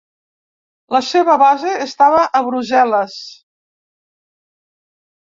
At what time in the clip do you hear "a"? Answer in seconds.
2.41-2.43